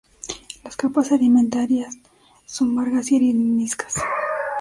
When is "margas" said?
2.73-3.11